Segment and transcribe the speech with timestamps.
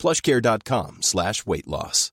[0.00, 2.10] plushcare.com slash weight loss.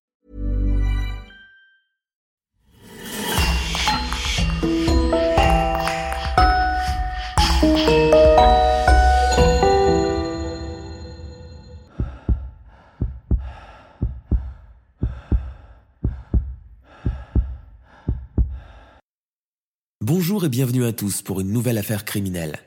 [20.02, 22.60] Bonjour et bienvenue à tous pour une nouvelle affaire criminelle.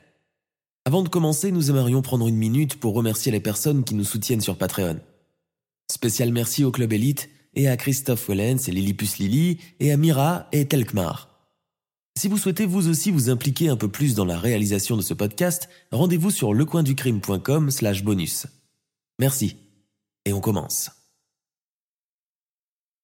[0.85, 4.41] Avant de commencer, nous aimerions prendre une minute pour remercier les personnes qui nous soutiennent
[4.41, 4.99] sur Patreon.
[5.91, 10.47] Spécial merci au Club Elite et à Christophe Wellens et Lillipus Lily et à Mira
[10.53, 11.27] et Telkmar.
[12.17, 15.13] Si vous souhaitez vous aussi vous impliquer un peu plus dans la réalisation de ce
[15.13, 18.47] podcast, rendez-vous sur lecoinducrime.com slash bonus.
[19.19, 19.57] Merci.
[20.23, 20.91] Et on commence.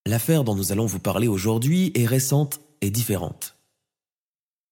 [0.06, 3.58] L'affaire dont nous allons vous parler aujourd'hui est récente et différente.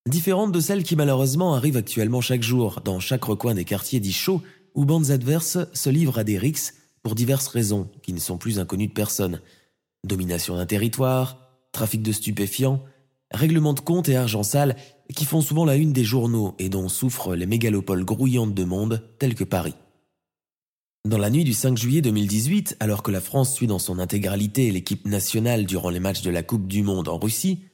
[0.08, 4.14] Différente de celle qui malheureusement arrive actuellement chaque jour dans chaque recoin des quartiers dits
[4.14, 4.42] chauds
[4.74, 8.58] où bandes adverses se livrent à des rixes pour diverses raisons qui ne sont plus
[8.58, 9.40] inconnues de personne.
[10.08, 11.38] Domination d'un territoire,
[11.72, 12.84] trafic de stupéfiants,
[13.30, 14.76] règlement de comptes et argent sale
[15.16, 19.08] qui font souvent la une des journaux et dont souffrent les mégalopoles grouillantes de monde
[19.20, 19.76] telles que Paris.
[21.08, 24.72] Dans la nuit du 5 juillet 2018, alors que la France suit dans son intégralité
[24.72, 27.66] l'équipe nationale durant les matchs de la Coupe du Monde en Russie,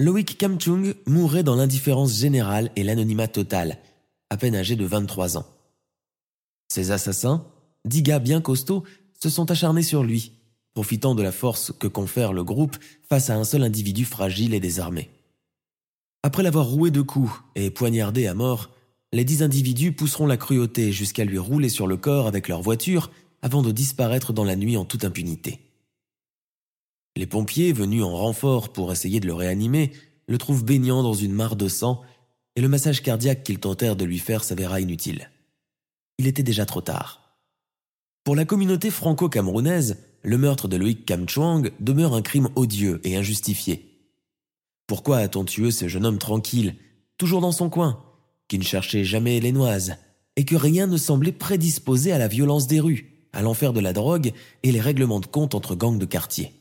[0.00, 3.78] Loïc Kamchung mourait dans l'indifférence générale et l'anonymat total,
[4.30, 5.46] à peine âgé de 23 ans.
[6.66, 7.46] Ses assassins,
[7.84, 8.84] dix gars bien costauds,
[9.20, 10.32] se sont acharnés sur lui,
[10.74, 12.76] profitant de la force que confère le groupe
[13.08, 15.10] face à un seul individu fragile et désarmé.
[16.22, 18.70] Après l'avoir roué de coups et poignardé à mort,
[19.12, 23.10] les dix individus pousseront la cruauté jusqu'à lui rouler sur le corps avec leur voiture
[23.42, 25.60] avant de disparaître dans la nuit en toute impunité.
[27.16, 29.92] Les pompiers, venus en renfort pour essayer de le réanimer,
[30.26, 32.02] le trouvent baignant dans une mare de sang,
[32.56, 35.30] et le massage cardiaque qu'ils tentèrent de lui faire s'avéra inutile.
[36.18, 37.23] Il était déjà trop tard.
[38.24, 44.00] Pour la communauté franco-camerounaise, le meurtre de Loïc Kamchuang demeure un crime odieux et injustifié.
[44.86, 46.76] Pourquoi a-t-on tué ce jeune homme tranquille,
[47.18, 48.02] toujours dans son coin,
[48.48, 49.96] qui ne cherchait jamais les noises,
[50.36, 53.92] et que rien ne semblait prédisposé à la violence des rues, à l'enfer de la
[53.92, 56.52] drogue et les règlements de compte entre gangs de quartier?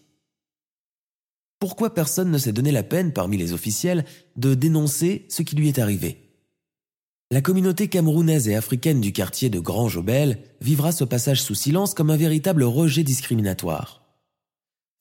[1.60, 4.04] Pourquoi personne ne s'est donné la peine parmi les officiels
[4.36, 6.23] de dénoncer ce qui lui est arrivé?
[7.34, 11.96] La communauté camerounaise et africaine du quartier de Grand Jobel vivra ce passage sous silence
[11.96, 14.04] comme un véritable rejet discriminatoire.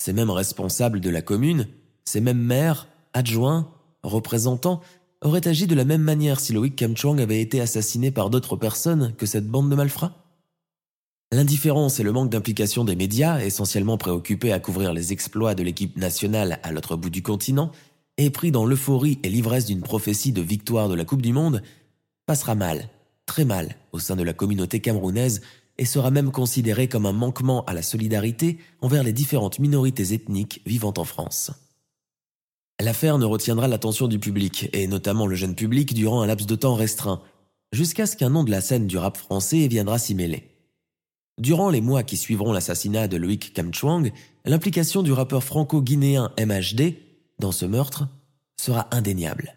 [0.03, 1.69] Ces mêmes responsables de la commune,
[2.07, 3.71] ces mêmes maires, adjoints,
[4.03, 4.81] représentants,
[5.21, 9.13] auraient agi de la même manière si Loïc Kamchong avait été assassiné par d'autres personnes
[9.19, 10.25] que cette bande de malfrats?
[11.33, 15.99] L'indifférence et le manque d'implication des médias, essentiellement préoccupés à couvrir les exploits de l'équipe
[15.99, 17.73] nationale à l'autre bout du continent,
[18.17, 21.63] et pris dans l'euphorie et l'ivresse d'une prophétie de victoire de la Coupe du Monde,
[22.33, 22.89] passera mal,
[23.27, 25.43] très mal, au sein de la communauté camerounaise
[25.77, 30.63] et sera même considéré comme un manquement à la solidarité envers les différentes minorités ethniques
[30.65, 31.51] vivant en France.
[32.81, 36.55] L'affaire ne retiendra l'attention du public, et notamment le jeune public, durant un laps de
[36.55, 37.21] temps restreint,
[37.71, 40.57] jusqu'à ce qu'un nom de la scène du rap français viendra s'y mêler.
[41.37, 44.11] Durant les mois qui suivront l'assassinat de Loïc Kamchuang,
[44.47, 46.95] l'implication du rappeur franco-guinéen MHD
[47.39, 48.09] dans ce meurtre
[48.57, 49.53] sera indéniable.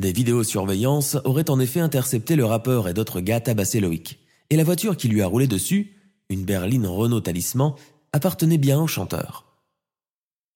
[0.00, 4.18] Des vidéosurveillances auraient en effet intercepté le rappeur et d'autres gars tabassés Loïc,
[4.48, 5.94] et la voiture qui lui a roulé dessus,
[6.30, 7.74] une berline Renault Talisman,
[8.14, 9.44] appartenait bien au chanteur.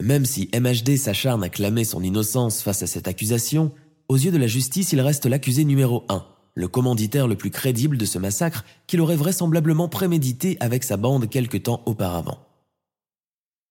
[0.03, 3.71] Même si MHD s'acharne à clamer son innocence face à cette accusation,
[4.09, 6.25] aux yeux de la justice il reste l'accusé numéro 1,
[6.55, 11.29] le commanditaire le plus crédible de ce massacre qu'il aurait vraisemblablement prémédité avec sa bande
[11.29, 12.39] quelque temps auparavant.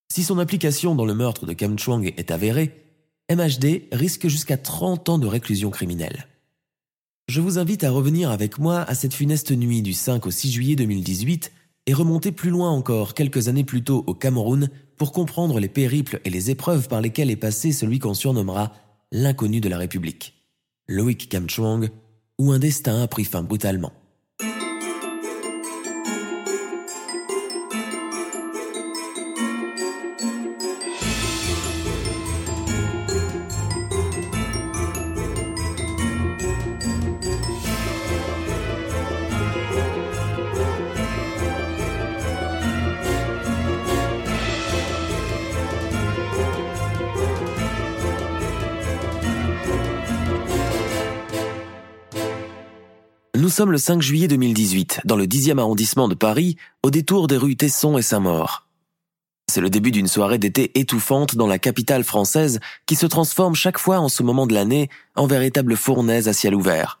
[0.08, 2.83] Si son implication dans le meurtre de Kam Chuang est avérée,
[3.32, 6.26] MHD risque jusqu'à 30 ans de réclusion criminelle.
[7.26, 10.52] Je vous invite à revenir avec moi à cette funeste nuit du 5 au 6
[10.52, 11.50] juillet 2018
[11.86, 14.68] et remonter plus loin encore quelques années plus tôt au Cameroun
[14.98, 18.74] pour comprendre les périples et les épreuves par lesquelles est passé celui qu'on surnommera
[19.10, 20.34] l'inconnu de la République,
[20.86, 21.88] Loïc Kamchuang,
[22.38, 23.92] où un destin a pris fin brutalement.
[53.36, 57.36] Nous sommes le 5 juillet 2018, dans le 10e arrondissement de Paris, au détour des
[57.36, 58.68] rues Tesson et Saint-Maur.
[59.50, 63.78] C'est le début d'une soirée d'été étouffante dans la capitale française qui se transforme chaque
[63.78, 67.00] fois en ce moment de l'année en véritable fournaise à ciel ouvert.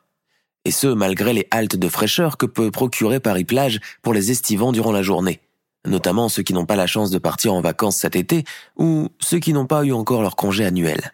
[0.64, 4.92] Et ce, malgré les haltes de fraîcheur que peut procurer Paris-Plage pour les estivants durant
[4.92, 5.38] la journée.
[5.86, 8.42] Notamment ceux qui n'ont pas la chance de partir en vacances cet été
[8.76, 11.12] ou ceux qui n'ont pas eu encore leur congé annuel.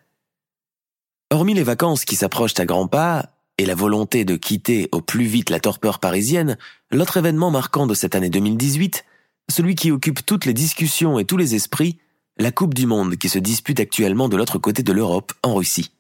[1.31, 5.27] Hormis les vacances qui s'approchent à grands pas, et la volonté de quitter au plus
[5.27, 6.57] vite la torpeur parisienne,
[6.91, 9.05] l'autre événement marquant de cette année 2018,
[9.51, 11.99] celui qui occupe toutes les discussions et tous les esprits,
[12.39, 15.93] la Coupe du Monde qui se dispute actuellement de l'autre côté de l'Europe, en Russie.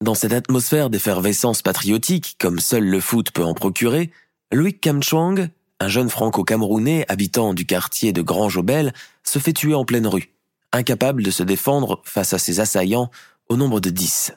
[0.00, 4.12] Dans cette atmosphère d'effervescence patriotique, comme seul le foot peut en procurer,
[4.52, 5.48] Louis Kamchwang,
[5.80, 8.92] un jeune franco-camerounais habitant du quartier de Grand Jobel,
[9.24, 10.30] se fait tuer en pleine rue,
[10.70, 13.10] incapable de se défendre face à ses assaillants
[13.48, 14.30] au nombre de dix.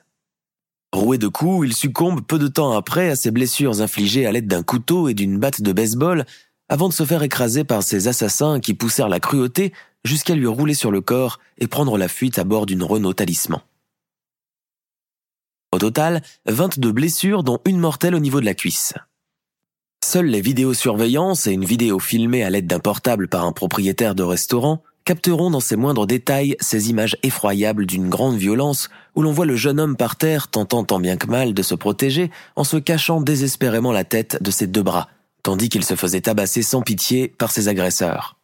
[0.94, 4.48] Roué de coups, il succombe peu de temps après à ses blessures infligées à l'aide
[4.48, 6.26] d'un couteau et d'une batte de baseball
[6.68, 9.74] avant de se faire écraser par ses assassins qui poussèrent la cruauté
[10.04, 13.62] jusqu'à lui rouler sur le corps et prendre la fuite à bord d'une Renault Talisman.
[15.74, 18.94] Au total, 22 blessures dont une mortelle au niveau de la cuisse.
[20.04, 24.24] Seules les vidéosurveillances et une vidéo filmée à l'aide d'un portable par un propriétaire de
[24.24, 29.46] restaurant capteront dans ses moindres détails ces images effroyables d'une grande violence où l'on voit
[29.46, 32.78] le jeune homme par terre tentant tant bien que mal de se protéger en se
[32.78, 35.10] cachant désespérément la tête de ses deux bras,
[35.44, 38.38] tandis qu'il se faisait tabasser sans pitié par ses agresseurs.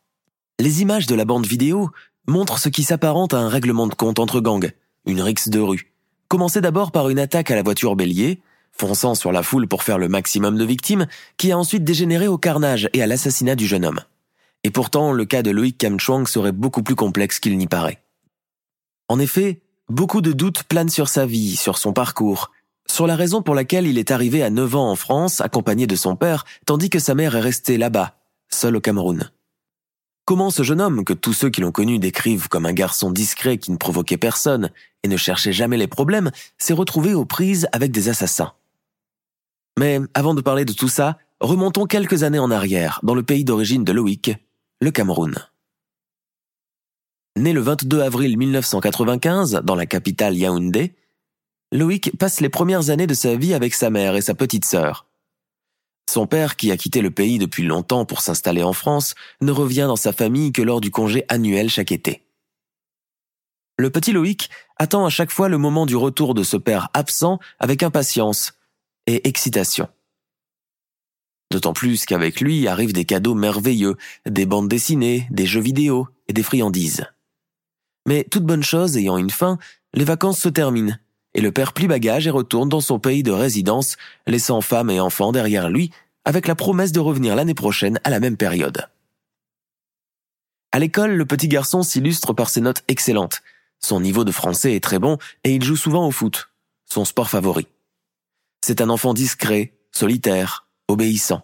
[0.60, 1.92] Les images de la bande vidéo
[2.28, 4.72] montrent ce qui s'apparente à un règlement de compte entre gangs,
[5.06, 5.92] une rixe de rue.
[6.28, 8.42] Commencé d'abord par une attaque à la voiture bélier,
[8.74, 11.08] fonçant sur la foule pour faire le maximum de victimes,
[11.38, 14.02] qui a ensuite dégénéré au carnage et à l'assassinat du jeune homme.
[14.68, 18.04] Et pourtant, le cas de Loïc Kamchwang serait beaucoup plus complexe qu'il n'y paraît.
[19.08, 22.52] En effet, beaucoup de doutes planent sur sa vie, sur son parcours,
[22.86, 25.96] sur la raison pour laquelle il est arrivé à 9 ans en France, accompagné de
[25.96, 28.18] son père, tandis que sa mère est restée là-bas,
[28.50, 29.32] seule au Cameroun.
[30.26, 33.60] Comment ce jeune homme, que tous ceux qui l'ont connu décrivent comme un garçon discret
[33.60, 34.70] qui ne provoquait personne
[35.04, 38.52] et ne cherchait jamais les problèmes, s'est retrouvé aux prises avec des assassins
[39.80, 43.46] Mais avant de parler de tout ça, remontons quelques années en arrière, dans le pays
[43.46, 44.36] d'origine de Loïc,
[44.80, 45.36] le Cameroun.
[47.36, 50.96] Né le 22 avril 1995 dans la capitale Yaoundé,
[51.72, 55.08] Loïc passe les premières années de sa vie avec sa mère et sa petite sœur.
[56.10, 59.86] Son père, qui a quitté le pays depuis longtemps pour s'installer en France, ne revient
[59.88, 62.24] dans sa famille que lors du congé annuel chaque été.
[63.78, 67.40] Le petit Loïc attend à chaque fois le moment du retour de ce père absent
[67.60, 68.54] avec impatience
[69.06, 69.90] et excitation.
[71.52, 73.96] D'autant plus qu'avec lui arrivent des cadeaux merveilleux,
[74.26, 77.06] des bandes dessinées, des jeux vidéo et des friandises.
[78.06, 79.58] Mais toute bonne chose ayant une fin,
[79.94, 80.96] les vacances se terminent,
[81.34, 83.96] et le père plie bagage et retourne dans son pays de résidence,
[84.26, 85.92] laissant femme et enfants derrière lui,
[86.26, 88.88] avec la promesse de revenir l'année prochaine à la même période.
[90.74, 93.42] À l'école, le petit garçon s'illustre par ses notes excellentes.
[93.80, 96.50] Son niveau de français est très bon et il joue souvent au foot,
[96.86, 97.68] son sport favori.
[98.66, 101.44] C'est un enfant discret, solitaire, obéissant.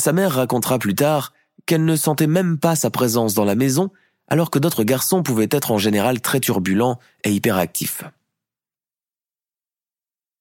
[0.00, 1.32] Sa mère racontera plus tard
[1.66, 3.90] qu'elle ne sentait même pas sa présence dans la maison,
[4.28, 8.04] alors que d'autres garçons pouvaient être en général très turbulents et hyperactifs.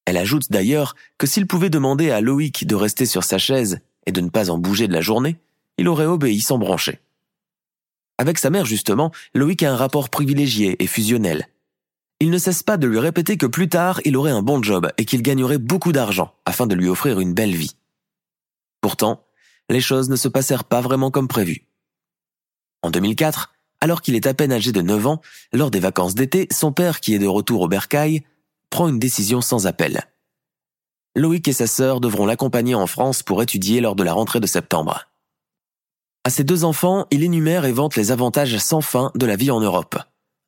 [0.05, 4.11] Elle ajoute d'ailleurs que s'il pouvait demander à Loïc de rester sur sa chaise et
[4.11, 5.37] de ne pas en bouger de la journée,
[5.77, 6.99] il aurait obéi sans broncher.
[8.17, 11.47] Avec sa mère justement, Loïc a un rapport privilégié et fusionnel.
[12.19, 14.89] Il ne cesse pas de lui répéter que plus tard il aurait un bon job
[14.97, 17.75] et qu'il gagnerait beaucoup d'argent afin de lui offrir une belle vie.
[18.81, 19.25] Pourtant,
[19.69, 21.67] les choses ne se passèrent pas vraiment comme prévu.
[22.81, 25.21] En 2004, alors qu'il est à peine âgé de 9 ans,
[25.53, 28.23] lors des vacances d'été, son père, qui est de retour au bercail,
[28.69, 30.03] prend une décision sans appel.
[31.15, 34.47] Loïc et sa sœur devront l'accompagner en France pour étudier lors de la rentrée de
[34.47, 35.07] septembre.
[36.23, 39.51] À ses deux enfants, il énumère et vante les avantages sans fin de la vie
[39.51, 39.97] en Europe.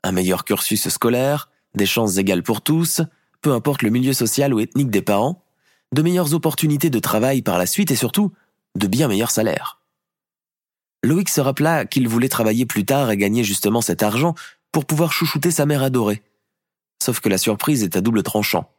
[0.03, 3.01] Un meilleur cursus scolaire, des chances égales pour tous,
[3.41, 5.43] peu importe le milieu social ou ethnique des parents,
[5.93, 8.31] de meilleures opportunités de travail par la suite et surtout
[8.75, 9.79] de bien meilleurs salaires.
[11.03, 14.36] Loïc se rappela qu'il voulait travailler plus tard et gagner justement cet argent
[14.72, 16.24] pour pouvoir chouchouter sa mère adorée.
[17.01, 18.69] Sauf que la surprise est à double tranchant.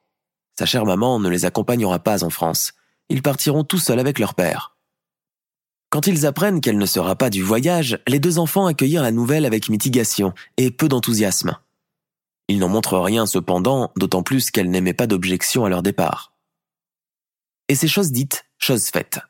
[0.58, 2.74] Sa chère maman ne les accompagnera pas en France.
[3.08, 4.76] Ils partiront tout seuls avec leur père.
[5.88, 9.44] Quand ils apprennent qu'elle ne sera pas du voyage, les deux enfants accueillirent la nouvelle
[9.44, 11.56] avec mitigation et peu d'enthousiasme.
[12.48, 16.29] Ils n'en montrent rien cependant, d'autant plus qu'elle n'aimait pas d'objection à leur départ.
[17.70, 19.20] Et ces choses dites, choses faites.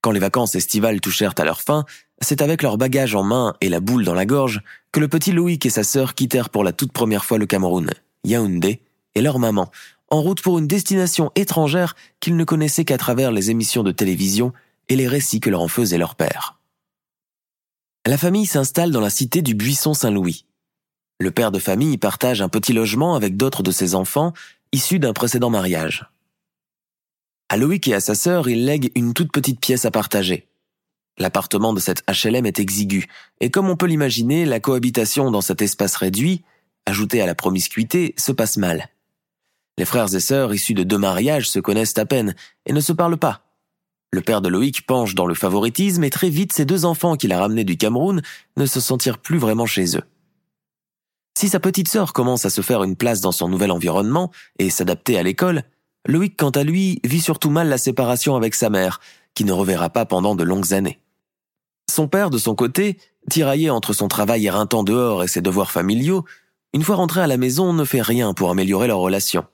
[0.00, 1.84] Quand les vacances estivales touchèrent à leur fin,
[2.20, 5.30] c'est avec leur bagage en main et la boule dans la gorge que le petit
[5.30, 7.88] Loïc et sa sœur quittèrent pour la toute première fois le Cameroun,
[8.24, 8.80] Yaoundé,
[9.14, 9.70] et leur maman,
[10.10, 14.52] en route pour une destination étrangère qu'ils ne connaissaient qu'à travers les émissions de télévision
[14.88, 16.58] et les récits que leur en faisait leur père.
[18.04, 20.44] La famille s'installe dans la cité du Buisson Saint-Louis.
[21.20, 24.32] Le père de famille partage un petit logement avec d'autres de ses enfants
[24.72, 26.10] issus d'un précédent mariage.
[27.48, 30.48] À Loïc et à sa sœur, il lègue une toute petite pièce à partager.
[31.18, 33.06] L'appartement de cette HLM est exigu,
[33.40, 36.42] et comme on peut l'imaginer, la cohabitation dans cet espace réduit,
[36.86, 38.88] ajoutée à la promiscuité, se passe mal.
[39.78, 42.34] Les frères et sœurs issus de deux mariages se connaissent à peine
[42.66, 43.42] et ne se parlent pas.
[44.12, 47.32] Le père de Loïc penche dans le favoritisme et très vite ses deux enfants qu'il
[47.32, 48.22] a ramenés du Cameroun
[48.56, 50.04] ne se sentirent plus vraiment chez eux.
[51.36, 54.70] Si sa petite sœur commence à se faire une place dans son nouvel environnement et
[54.70, 55.64] s'adapter à l'école,
[56.06, 59.00] Loïc quant à lui vit surtout mal la séparation avec sa mère,
[59.34, 61.00] qui ne reverra pas pendant de longues années.
[61.90, 62.98] Son père, de son côté,
[63.30, 66.24] tiraillé entre son travail éreintant dehors et ses devoirs familiaux,
[66.72, 69.44] une fois rentré à la maison ne fait rien pour améliorer leur relation.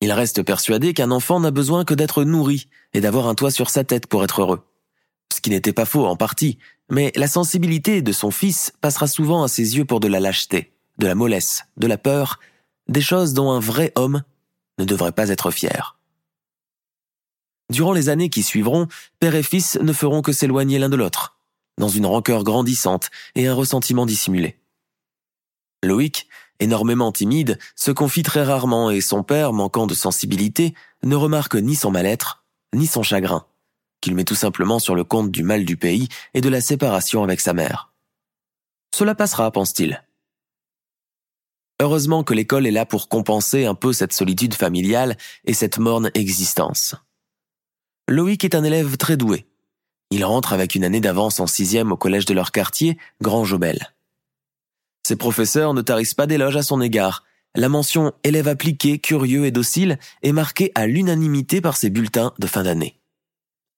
[0.00, 3.70] Il reste persuadé qu'un enfant n'a besoin que d'être nourri et d'avoir un toit sur
[3.70, 4.60] sa tête pour être heureux.
[5.32, 6.58] Ce qui n'était pas faux en partie,
[6.90, 10.72] mais la sensibilité de son fils passera souvent à ses yeux pour de la lâcheté,
[10.98, 12.38] de la mollesse, de la peur,
[12.88, 14.22] des choses dont un vrai homme
[14.78, 15.98] ne devrait pas être fier.
[17.70, 18.88] Durant les années qui suivront,
[19.20, 21.38] père et fils ne feront que s'éloigner l'un de l'autre
[21.78, 24.58] dans une rancœur grandissante et un ressentiment dissimulé.
[25.82, 26.28] Loïc,
[26.60, 31.76] énormément timide, se confie très rarement et son père, manquant de sensibilité, ne remarque ni
[31.76, 32.44] son mal-être,
[32.74, 33.46] ni son chagrin,
[34.00, 37.22] qu'il met tout simplement sur le compte du mal du pays et de la séparation
[37.22, 37.92] avec sa mère.
[38.94, 40.02] Cela passera, pense-t-il.
[41.80, 46.10] Heureusement que l'école est là pour compenser un peu cette solitude familiale et cette morne
[46.14, 46.96] existence.
[48.08, 49.46] Loïc est un élève très doué,
[50.10, 53.92] il rentre avec une année d'avance en sixième au collège de leur quartier, Grand Jobel.
[55.06, 57.24] Ses professeurs ne tarissent pas d'éloges à son égard.
[57.54, 62.46] La mention élève appliqué, curieux et docile est marquée à l'unanimité par ses bulletins de
[62.46, 62.98] fin d'année.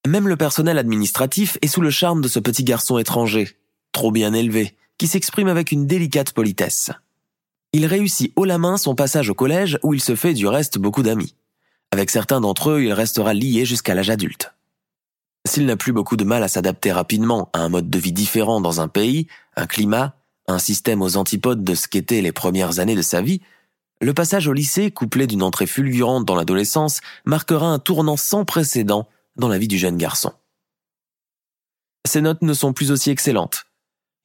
[0.07, 3.49] Même le personnel administratif est sous le charme de ce petit garçon étranger,
[3.91, 6.91] trop bien élevé, qui s'exprime avec une délicate politesse.
[7.73, 10.77] Il réussit haut la main son passage au collège où il se fait du reste
[10.77, 11.35] beaucoup d'amis.
[11.91, 14.53] Avec certains d'entre eux, il restera lié jusqu'à l'âge adulte.
[15.47, 18.61] S'il n'a plus beaucoup de mal à s'adapter rapidement à un mode de vie différent
[18.61, 20.15] dans un pays, un climat,
[20.47, 23.41] un système aux antipodes de ce qu'étaient les premières années de sa vie,
[24.01, 29.07] le passage au lycée, couplé d'une entrée fulgurante dans l'adolescence, marquera un tournant sans précédent
[29.35, 30.33] dans la vie du jeune garçon.
[32.07, 33.65] Ses notes ne sont plus aussi excellentes.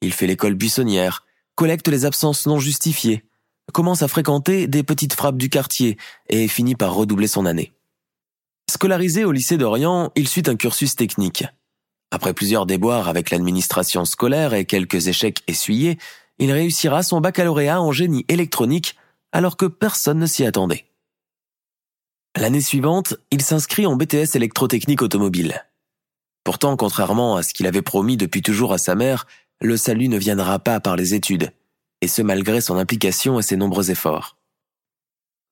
[0.01, 1.25] Il fait l'école buissonnière,
[1.55, 3.26] collecte les absences non justifiées,
[3.73, 5.97] commence à fréquenter des petites frappes du quartier
[6.29, 7.73] et finit par redoubler son année.
[8.69, 11.45] Scolarisé au lycée d'Orient, il suit un cursus technique.
[12.11, 15.97] Après plusieurs déboires avec l'administration scolaire et quelques échecs essuyés,
[16.39, 18.95] il réussira son baccalauréat en génie électronique
[19.31, 20.85] alors que personne ne s'y attendait.
[22.37, 25.65] L'année suivante, il s'inscrit en BTS électrotechnique automobile.
[26.43, 29.25] Pourtant, contrairement à ce qu'il avait promis depuis toujours à sa mère,
[29.59, 31.51] le salut ne viendra pas par les études,
[32.01, 34.37] et ce malgré son implication et ses nombreux efforts.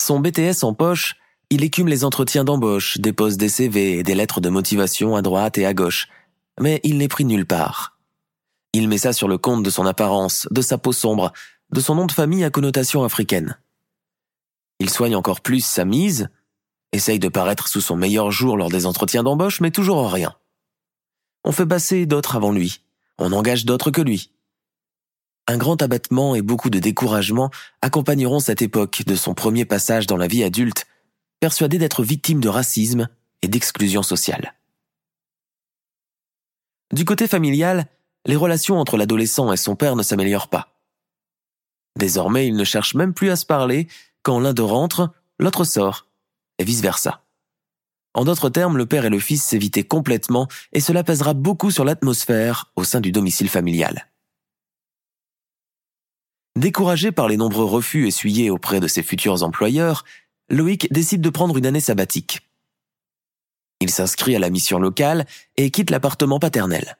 [0.01, 1.15] Son BTS en poche,
[1.49, 5.57] il écume les entretiens d'embauche, dépose des CV et des lettres de motivation à droite
[5.57, 6.07] et à gauche,
[6.59, 7.97] mais il n'est pris nulle part.
[8.73, 11.31] Il met ça sur le compte de son apparence, de sa peau sombre,
[11.71, 13.57] de son nom de famille à connotation africaine.
[14.79, 16.29] Il soigne encore plus sa mise,
[16.91, 20.35] essaye de paraître sous son meilleur jour lors des entretiens d'embauche, mais toujours en rien.
[21.43, 22.81] On fait passer d'autres avant lui,
[23.17, 24.31] on engage d'autres que lui.
[25.47, 30.17] Un grand abattement et beaucoup de découragement accompagneront cette époque de son premier passage dans
[30.17, 30.87] la vie adulte
[31.39, 33.07] persuadé d'être victime de racisme
[33.41, 34.55] et d'exclusion sociale.
[36.91, 37.85] Du côté familial,
[38.25, 40.73] les relations entre l'adolescent et son père ne s'améliorent pas.
[41.97, 43.87] Désormais, ils ne cherchent même plus à se parler,
[44.23, 46.07] quand l'un d'eux rentre, l'autre sort,
[46.57, 47.23] et vice-versa.
[48.15, 51.85] En d'autres termes, le père et le fils s'évitaient complètement, et cela pèsera beaucoup sur
[51.85, 54.07] l'atmosphère au sein du domicile familial.
[56.55, 60.05] Découragé par les nombreux refus essuyés auprès de ses futurs employeurs,
[60.49, 62.47] Loïc décide de prendre une année sabbatique.
[63.81, 65.25] Il s'inscrit à la mission locale
[65.57, 66.97] et quitte l'appartement paternel.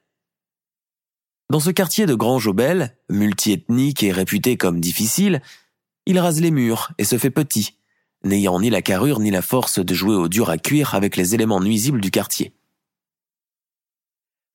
[1.50, 5.42] Dans ce quartier de Grand Jobel, multiethnique et réputé comme difficile,
[6.06, 7.78] il rase les murs et se fait petit,
[8.26, 11.34] n'ayant ni la carrure ni la force de jouer au dur à cuire avec les
[11.34, 12.54] éléments nuisibles du quartier.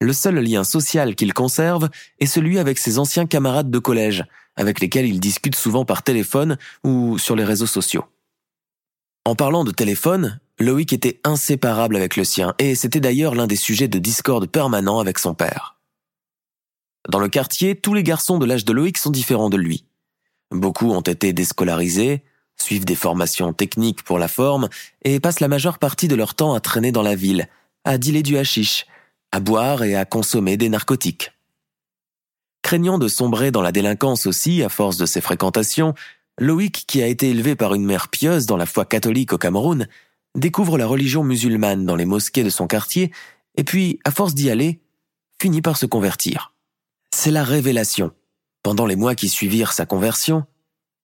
[0.01, 1.89] Le seul lien social qu'il conserve
[2.19, 4.25] est celui avec ses anciens camarades de collège,
[4.57, 8.05] avec lesquels il discute souvent par téléphone ou sur les réseaux sociaux.
[9.25, 13.57] En parlant de téléphone, Loïc était inséparable avec le sien, et c'était d'ailleurs l'un des
[13.57, 15.77] sujets de discorde permanent avec son père.
[17.09, 19.85] Dans le quartier, tous les garçons de l'âge de Loïc sont différents de lui.
[20.51, 22.23] Beaucoup ont été déscolarisés,
[22.61, 24.69] suivent des formations techniques pour la forme
[25.03, 27.49] et passent la majeure partie de leur temps à traîner dans la ville,
[27.85, 28.87] à dealer du hashish,
[29.33, 31.33] à boire et à consommer des narcotiques.
[32.63, 35.95] Craignant de sombrer dans la délinquance aussi à force de ses fréquentations,
[36.39, 39.89] Loïc, qui a été élevé par une mère pieuse dans la foi catholique au Cameroun,
[40.35, 43.13] découvre la religion musulmane dans les mosquées de son quartier
[43.57, 44.81] et puis, à force d'y aller,
[45.41, 46.55] finit par se convertir.
[47.15, 48.13] C'est la révélation.
[48.63, 50.45] Pendant les mois qui suivirent sa conversion,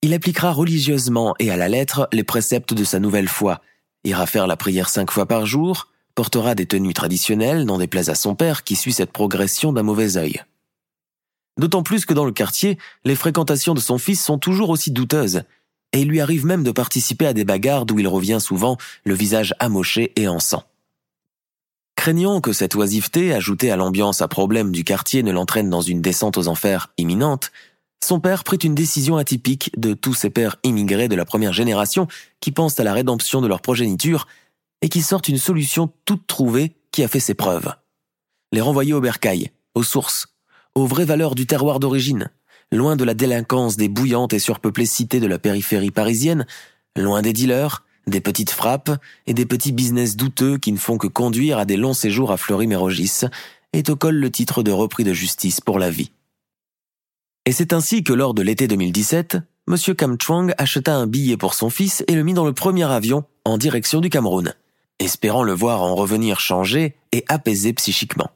[0.03, 3.61] il appliquera religieusement et à la lettre les préceptes de sa nouvelle foi,
[4.05, 8.15] ira faire la prière cinq fois par jour, portera des tenues traditionnelles, n'en déplaise à
[8.15, 10.43] son père qui suit cette progression d'un mauvais œil.
[11.59, 15.43] D'autant plus que dans le quartier, les fréquentations de son fils sont toujours aussi douteuses,
[15.93, 19.15] et il lui arrive même de participer à des bagarres d'où il revient souvent le
[19.15, 20.65] visage amoché et en sang.
[21.97, 26.03] Craignant que cette oisiveté, ajoutée à l'ambiance à problème du quartier, ne l'entraîne dans une
[26.03, 27.51] descente aux enfers imminente,
[28.05, 32.07] son père prit une décision atypique de tous ces pères immigrés de la première génération
[32.41, 34.29] qui pensent à la rédemption de leur progéniture
[34.83, 37.75] et qui sortent une solution toute trouvée qui a fait ses preuves.
[38.53, 40.29] Les renvoyer au bercail, aux sources,
[40.77, 42.31] aux vraies valeurs du terroir d'origine,
[42.71, 46.47] loin de la délinquance des bouillantes et surpeuplées cités de la périphérie parisienne,
[46.97, 48.91] loin des dealers, des petites frappes
[49.27, 52.37] et des petits business douteux qui ne font que conduire à des longs séjours à
[52.37, 53.23] Fleury-Mérogis,
[53.73, 56.13] et te colle le titre de repris de justice pour la vie.
[57.47, 59.95] Et c'est ainsi que lors de l'été 2017, M.
[59.97, 63.25] Cam Chuang acheta un billet pour son fils et le mit dans le premier avion
[63.45, 64.53] en direction du Cameroun,
[64.99, 68.31] espérant le voir en revenir changé et apaisé psychiquement.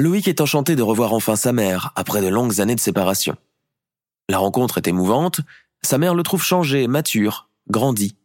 [0.00, 3.36] Loïc est enchanté de revoir enfin sa mère après de longues années de séparation.
[4.28, 5.40] La rencontre est émouvante,
[5.82, 8.16] sa mère le trouve changé, mature, grandi.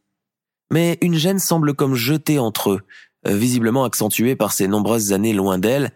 [0.72, 2.82] Mais une gêne semble comme jetée entre eux,
[3.26, 5.92] visiblement accentuée par ses nombreuses années loin d'elle,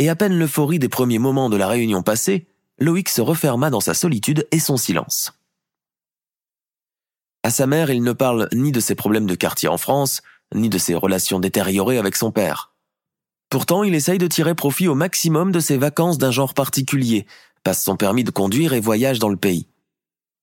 [0.00, 2.48] et à peine l'euphorie des premiers moments de la réunion passée,
[2.80, 5.32] Loïc se referma dans sa solitude et son silence.
[7.44, 10.22] À sa mère, il ne parle ni de ses problèmes de quartier en France,
[10.54, 12.73] ni de ses relations détériorées avec son père.
[13.50, 17.26] Pourtant, il essaye de tirer profit au maximum de ses vacances d'un genre particulier,
[17.62, 19.66] passe son permis de conduire et voyage dans le pays.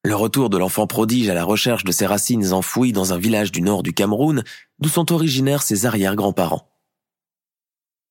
[0.04, 3.52] Le retour de l'enfant prodige à la recherche de ses racines enfouies dans un village
[3.52, 4.44] du nord du Cameroun,
[4.80, 6.68] d'où sont originaires ses arrière-grands-parents.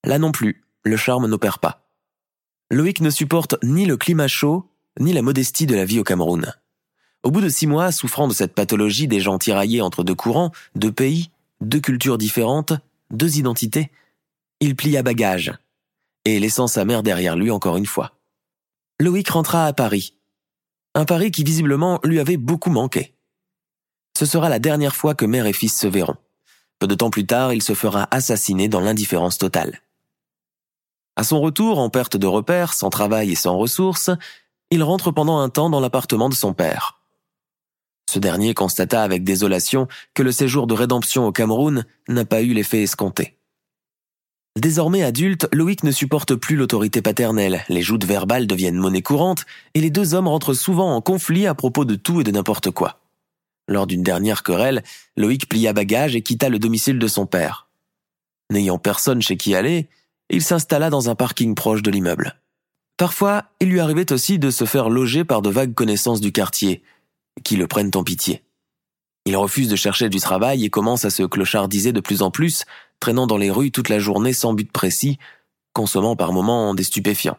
[0.05, 1.89] Là non plus, le charme n'opère pas.
[2.69, 6.53] Loïc ne supporte ni le climat chaud, ni la modestie de la vie au Cameroun.
[7.23, 10.51] Au bout de six mois, souffrant de cette pathologie des gens tiraillés entre deux courants,
[10.75, 12.73] deux pays, deux cultures différentes,
[13.11, 13.91] deux identités,
[14.61, 15.51] il plia bagage,
[16.23, 18.13] et laissant sa mère derrière lui encore une fois.
[18.99, 20.15] Loïc rentra à Paris.
[20.93, 23.15] Un Paris qui visiblement lui avait beaucoup manqué.
[24.17, 26.17] Ce sera la dernière fois que mère et fils se verront.
[26.77, 29.81] Peu de temps plus tard, il se fera assassiner dans l'indifférence totale.
[31.15, 34.11] À son retour, en perte de repères, sans travail et sans ressources,
[34.69, 37.01] il rentre pendant un temps dans l'appartement de son père.
[38.09, 42.53] Ce dernier constata avec désolation que le séjour de rédemption au Cameroun n'a pas eu
[42.53, 43.40] l'effet escompté.
[44.59, 49.79] Désormais adulte, Loïc ne supporte plus l'autorité paternelle, les joutes verbales deviennent monnaie courante, et
[49.79, 52.99] les deux hommes rentrent souvent en conflit à propos de tout et de n'importe quoi.
[53.69, 54.83] Lors d'une dernière querelle,
[55.15, 57.69] Loïc plia bagage et quitta le domicile de son père.
[58.51, 59.87] N'ayant personne chez qui aller,
[60.29, 62.35] il s'installa dans un parking proche de l'immeuble.
[62.97, 66.83] Parfois, il lui arrivait aussi de se faire loger par de vagues connaissances du quartier,
[67.45, 68.43] qui le prennent en pitié.
[69.25, 72.65] Il refuse de chercher du travail et commence à se clochardiser de plus en plus,
[73.01, 75.19] traînant dans les rues toute la journée sans but précis,
[75.73, 77.37] consommant par moments des stupéfiants.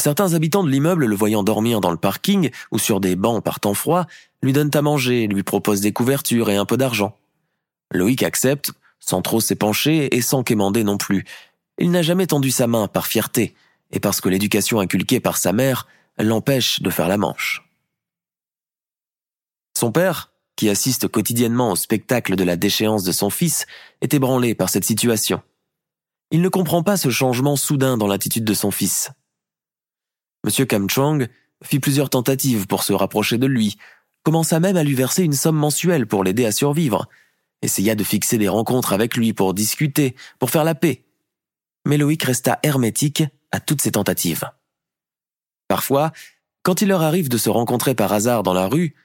[0.00, 3.60] Certains habitants de l'immeuble, le voyant dormir dans le parking ou sur des bancs par
[3.60, 4.06] temps froid,
[4.42, 7.16] lui donnent à manger, lui proposent des couvertures et un peu d'argent.
[7.92, 11.24] Loïc accepte, sans trop s'épancher et sans quémander non plus.
[11.78, 13.54] Il n'a jamais tendu sa main par fierté,
[13.90, 17.64] et parce que l'éducation inculquée par sa mère l'empêche de faire la manche.
[19.76, 23.64] Son père, qui assiste quotidiennement au spectacle de la déchéance de son fils,
[24.00, 25.40] est ébranlé par cette situation.
[26.32, 29.12] Il ne comprend pas ce changement soudain dans l'attitude de son fils.
[30.44, 30.66] M.
[30.66, 31.28] Kamchong
[31.62, 33.78] fit plusieurs tentatives pour se rapprocher de lui,
[34.24, 37.08] commença même à lui verser une somme mensuelle pour l'aider à survivre,
[37.62, 41.04] essaya de fixer des rencontres avec lui pour discuter, pour faire la paix.
[41.86, 44.50] Mais Loïc resta hermétique à toutes ces tentatives.
[45.68, 46.10] Parfois,
[46.64, 48.96] quand il leur arrive de se rencontrer par hasard dans la rue,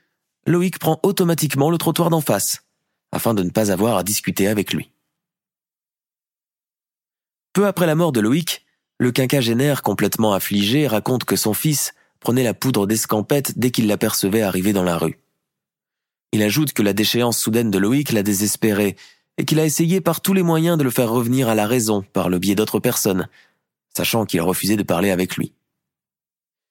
[0.45, 2.63] Loïc prend automatiquement le trottoir d'en face,
[3.11, 4.91] afin de ne pas avoir à discuter avec lui.
[7.53, 8.65] Peu après la mort de Loïc,
[8.97, 14.41] le quinquagénaire complètement affligé raconte que son fils prenait la poudre d'escampette dès qu'il l'apercevait
[14.41, 15.19] arriver dans la rue.
[16.31, 18.95] Il ajoute que la déchéance soudaine de Loïc l'a désespéré
[19.37, 22.01] et qu'il a essayé par tous les moyens de le faire revenir à la raison
[22.13, 23.27] par le biais d'autres personnes,
[23.95, 25.53] sachant qu'il refusait de parler avec lui.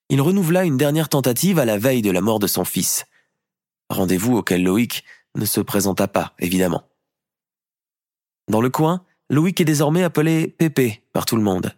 [0.09, 3.05] Il renouvela une dernière tentative à la veille de la mort de son fils,
[3.93, 5.03] rendez-vous auquel Loïc
[5.35, 6.83] ne se présenta pas, évidemment.
[8.49, 11.73] Dans le coin, Loïc est désormais appelé Pépé par tout le monde.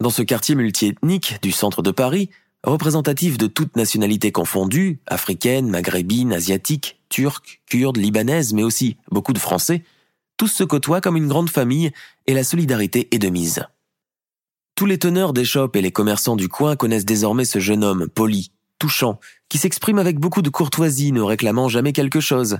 [0.00, 2.30] Dans ce quartier multiethnique du centre de Paris,
[2.64, 9.38] représentatif de toutes nationalités confondues, africaines, maghrébines, asiatiques, turques, kurdes, libanaises, mais aussi beaucoup de
[9.38, 9.82] Français,
[10.36, 11.90] tous se côtoient comme une grande famille
[12.26, 13.64] et la solidarité est de mise.
[14.76, 18.08] Tous les teneurs des shops et les commerçants du coin connaissent désormais ce jeune homme
[18.08, 22.58] poli, touchant, qui s'exprime avec beaucoup de courtoisie, ne réclamant jamais quelque chose.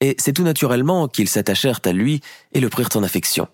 [0.00, 2.20] Et c'est tout naturellement qu'ils s'attachèrent à lui
[2.52, 3.48] et le prirent en affection.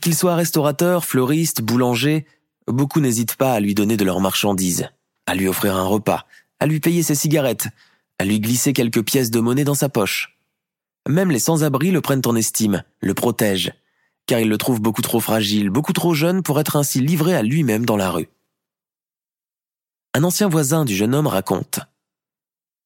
[0.00, 2.26] Qu'il soit restaurateur, fleuriste, boulanger,
[2.66, 4.88] beaucoup n'hésitent pas à lui donner de leurs marchandises,
[5.26, 6.26] à lui offrir un repas,
[6.60, 7.68] à lui payer ses cigarettes,
[8.18, 10.38] à lui glisser quelques pièces de monnaie dans sa poche.
[11.08, 13.72] Même les sans-abri le prennent en estime, le protègent,
[14.26, 17.42] car il le trouve beaucoup trop fragile, beaucoup trop jeune pour être ainsi livré à
[17.42, 18.28] lui-même dans la rue.
[20.14, 21.80] Un ancien voisin du jeune homme raconte.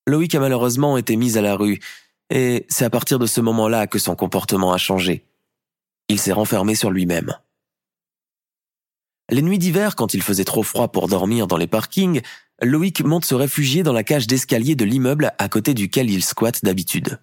[0.07, 1.79] Loïc a malheureusement été mis à la rue,
[2.31, 5.25] et c'est à partir de ce moment-là que son comportement a changé.
[6.09, 7.37] Il s'est renfermé sur lui-même.
[9.31, 12.21] Les nuits d'hiver, quand il faisait trop froid pour dormir dans les parkings,
[12.61, 16.65] Loïc monte se réfugier dans la cage d'escalier de l'immeuble à côté duquel il squatte
[16.65, 17.19] d'habitude.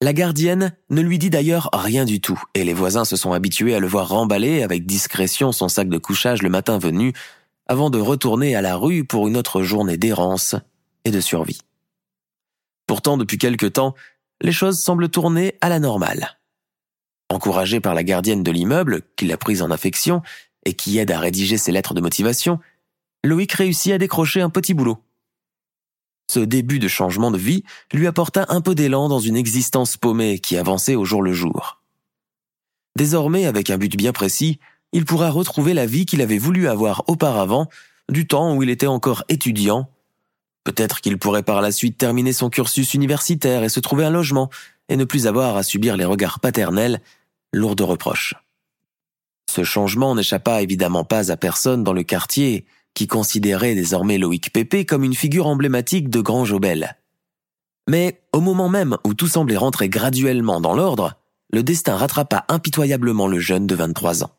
[0.00, 3.74] La gardienne ne lui dit d'ailleurs rien du tout, et les voisins se sont habitués
[3.74, 7.14] à le voir remballer avec discrétion son sac de couchage le matin venu,
[7.68, 10.56] avant de retourner à la rue pour une autre journée d'errance
[11.04, 11.60] et de survie.
[12.86, 13.94] Pourtant, depuis quelque temps,
[14.40, 16.38] les choses semblent tourner à la normale.
[17.28, 20.22] Encouragé par la gardienne de l'immeuble, qui l'a prise en affection
[20.64, 22.58] et qui aide à rédiger ses lettres de motivation,
[23.24, 24.98] Loïc réussit à décrocher un petit boulot.
[26.30, 30.38] Ce début de changement de vie lui apporta un peu d'élan dans une existence paumée
[30.38, 31.82] qui avançait au jour le jour.
[32.96, 34.58] Désormais, avec un but bien précis,
[34.92, 37.68] il pourra retrouver la vie qu'il avait voulu avoir auparavant,
[38.10, 39.90] du temps où il était encore étudiant.
[40.64, 44.50] Peut-être qu'il pourrait par la suite terminer son cursus universitaire et se trouver un logement,
[44.88, 47.00] et ne plus avoir à subir les regards paternels,
[47.52, 48.34] lourds de reproches.
[49.50, 54.84] Ce changement n'échappa évidemment pas à personne dans le quartier, qui considérait désormais Loïc Pépé
[54.84, 56.96] comme une figure emblématique de Grand Jobel.
[57.88, 61.14] Mais au moment même où tout semblait rentrer graduellement dans l'ordre,
[61.50, 64.37] le destin rattrapa impitoyablement le jeune de 23 ans.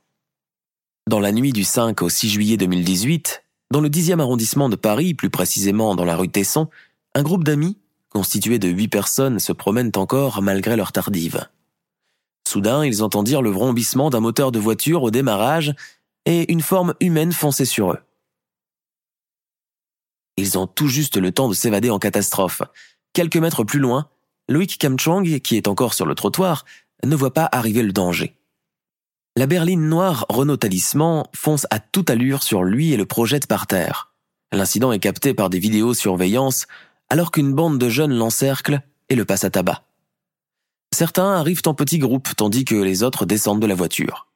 [1.07, 5.13] Dans la nuit du 5 au 6 juillet 2018, dans le 10e arrondissement de Paris,
[5.13, 6.69] plus précisément dans la rue Tesson,
[7.15, 7.77] un groupe d'amis,
[8.09, 11.47] constitué de huit personnes, se promènent encore malgré leur tardive.
[12.47, 15.73] Soudain, ils entendirent le vrombissement d'un moteur de voiture au démarrage
[16.25, 17.99] et une forme humaine foncer sur eux.
[20.37, 22.61] Ils ont tout juste le temps de s'évader en catastrophe.
[23.13, 24.09] Quelques mètres plus loin,
[24.47, 26.65] Loïc Kamchong, qui est encore sur le trottoir,
[27.03, 28.38] ne voit pas arriver le danger.
[29.39, 33.67] La berline noire Renault Talisman fonce à toute allure sur lui et le projette par
[33.67, 34.13] terre.
[34.51, 36.67] L'incident est capté par des vidéos surveillance
[37.07, 39.85] alors qu'une bande de jeunes l'encercle et le passe à tabac.
[40.93, 44.27] Certains arrivent en petits groupes tandis que les autres descendent de la voiture.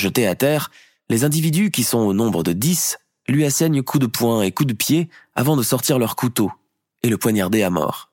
[0.00, 0.72] Jetés à terre,
[1.08, 4.66] les individus qui sont au nombre de dix lui asseignent coups de poing et coups
[4.66, 6.50] de pied avant de sortir leur couteau
[7.04, 8.10] et le poignarder à mort.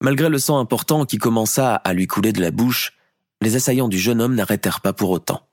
[0.00, 2.94] Malgré le sang important qui commença à lui couler de la bouche,
[3.40, 5.46] les assaillants du jeune homme n'arrêtèrent pas pour autant.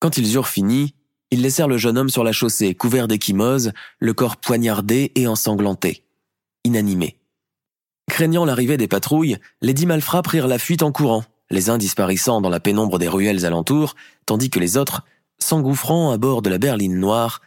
[0.00, 0.94] Quand ils eurent fini,
[1.30, 6.04] ils laissèrent le jeune homme sur la chaussée, couvert d'échymoses, le corps poignardé et ensanglanté,
[6.64, 7.18] inanimé.
[8.10, 12.40] Craignant l'arrivée des patrouilles, les dix malfrats prirent la fuite en courant, les uns disparaissant
[12.40, 13.94] dans la pénombre des ruelles alentours,
[14.26, 15.02] tandis que les autres
[15.38, 17.40] s'engouffrant à bord de la berline noire,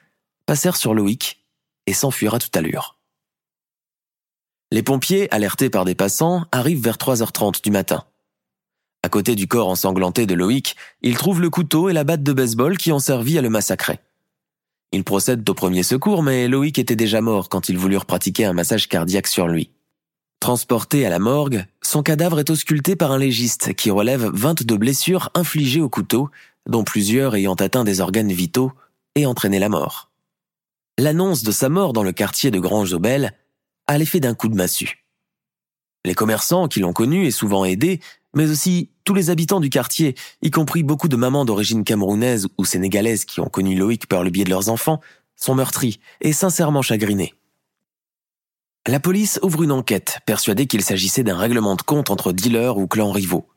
[0.45, 1.45] passèrent sur Loïc
[1.85, 2.97] et s'enfuirent à toute allure.
[4.71, 8.05] Les pompiers, alertés par des passants, arrivent vers 3h30 du matin.
[9.05, 12.33] À côté du corps ensanglanté de Loïc, ils trouvent le couteau et la batte de
[12.33, 13.99] baseball qui ont servi à le massacrer.
[14.91, 18.53] Ils procèdent au premier secours, mais Loïc était déjà mort quand ils voulurent pratiquer un
[18.53, 19.69] massage cardiaque sur lui.
[20.39, 25.29] Transporté à la morgue, son cadavre est ausculté par un légiste qui relève 22 blessures
[25.35, 26.31] infligées au couteau,
[26.67, 28.71] dont plusieurs ayant atteint des organes vitaux
[29.13, 30.09] et entraîné la mort.
[30.97, 33.33] L'annonce de sa mort dans le quartier de Grange-Aubel
[33.85, 35.05] a l'effet d'un coup de massue.
[36.05, 37.99] Les commerçants qui l'ont connu et souvent aidé,
[38.35, 42.65] mais aussi tous les habitants du quartier, y compris beaucoup de mamans d'origine camerounaise ou
[42.65, 45.01] sénégalaise qui ont connu Loïc par le biais de leurs enfants,
[45.35, 47.33] sont meurtris et sincèrement chagrinés.
[48.87, 52.85] La police ouvre une enquête, persuadée qu'il s'agissait d'un règlement de compte entre dealers ou
[52.85, 53.47] clans rivaux.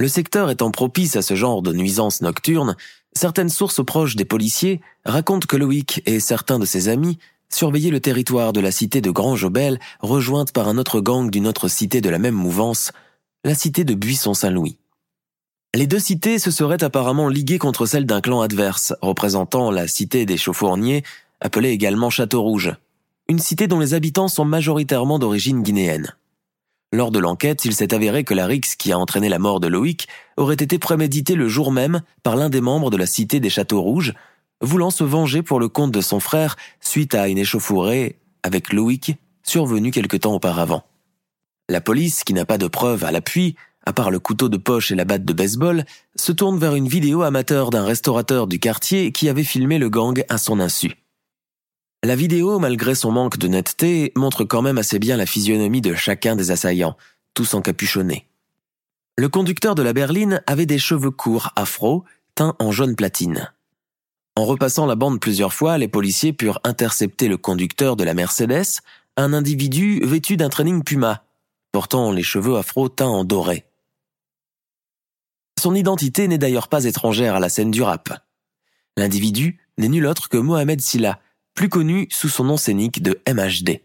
[0.00, 2.76] Le secteur étant propice à ce genre de nuisances nocturnes,
[3.12, 8.00] certaines sources proches des policiers racontent que Loïc et certains de ses amis surveillaient le
[8.00, 12.00] territoire de la cité de Grand Jobel, rejointe par un autre gang d'une autre cité
[12.00, 12.92] de la même mouvance,
[13.44, 14.78] la cité de Buisson-Saint-Louis.
[15.74, 20.26] Les deux cités se seraient apparemment liguées contre celle d'un clan adverse, représentant la cité
[20.26, 21.04] des Chauffourniers,
[21.40, 22.74] appelée également Château Rouge.
[23.28, 26.16] une cité dont les habitants sont majoritairement d'origine guinéenne.
[26.92, 29.68] Lors de l'enquête, il s'est avéré que la rixe qui a entraîné la mort de
[29.68, 33.50] Loïc aurait été préméditée le jour même par l'un des membres de la cité des
[33.50, 34.14] Châteaux Rouges,
[34.62, 39.16] voulant se venger pour le compte de son frère suite à une échauffourée avec Loïc
[39.42, 40.82] survenue quelque temps auparavant.
[41.68, 43.54] La police, qui n'a pas de preuves à l'appui,
[43.84, 45.84] à part le couteau de poche et la batte de baseball,
[46.16, 50.24] se tourne vers une vidéo amateur d'un restaurateur du quartier qui avait filmé le gang
[50.28, 50.92] à son insu.
[52.04, 55.94] La vidéo, malgré son manque de netteté, montre quand même assez bien la physionomie de
[55.94, 56.96] chacun des assaillants,
[57.34, 58.26] tous encapuchonnés.
[59.16, 62.04] Le conducteur de la berline avait des cheveux courts afro,
[62.34, 63.52] teints en jaune platine.
[64.36, 68.80] En repassant la bande plusieurs fois, les policiers purent intercepter le conducteur de la Mercedes,
[69.16, 71.24] un individu vêtu d'un training Puma,
[71.72, 73.64] portant les cheveux afro teints en doré.
[75.58, 78.10] Son identité n'est d'ailleurs pas étrangère à la scène du rap.
[78.96, 81.20] L'individu n'est nul autre que Mohamed Silla,
[81.54, 83.80] plus connu sous son nom scénique de MHD.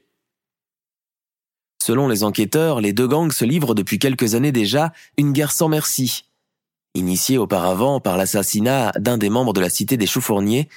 [1.81, 5.67] Selon les enquêteurs, les deux gangs se livrent depuis quelques années déjà une guerre sans
[5.67, 6.25] merci,
[6.93, 10.69] initiée auparavant par l'assassinat d'un des membres de la cité des Chaufourniers,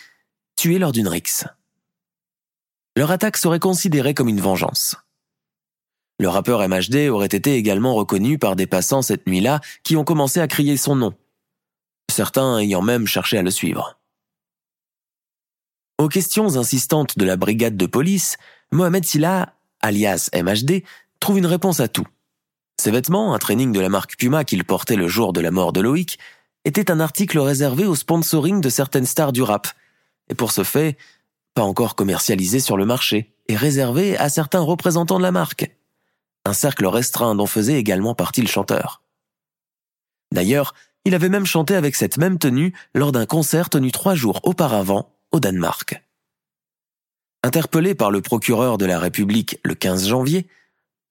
[0.56, 1.44] tué lors d'une rixe.
[2.96, 4.96] Leur attaque serait considérée comme une vengeance.
[6.18, 10.40] Le rappeur MHD aurait été également reconnu par des passants cette nuit-là qui ont commencé
[10.40, 11.14] à crier son nom,
[12.10, 13.98] certains ayant même cherché à le suivre.
[15.98, 18.36] Aux questions insistantes de la brigade de police,
[18.72, 20.82] Mohamed Silla, alias MHD,
[21.20, 22.06] trouve une réponse à tout.
[22.78, 25.72] Ses vêtements, un training de la marque Puma qu'il portait le jour de la mort
[25.72, 26.18] de Loïc,
[26.64, 29.68] étaient un article réservé au sponsoring de certaines stars du rap,
[30.28, 30.96] et pour ce fait,
[31.54, 35.75] pas encore commercialisé sur le marché, et réservé à certains représentants de la marque.
[36.46, 39.02] Un cercle restreint dont faisait également partie le chanteur.
[40.32, 44.38] D'ailleurs, il avait même chanté avec cette même tenue lors d'un concert tenu trois jours
[44.44, 46.00] auparavant au Danemark.
[47.42, 50.46] Interpellé par le procureur de la République le 15 janvier,